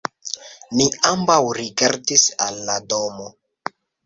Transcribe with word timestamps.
Ni 0.79 0.87
ambaŭ 1.09 1.35
rigardis 1.59 2.25
al 2.47 2.59
la 2.71 2.79
domo. 2.97 3.31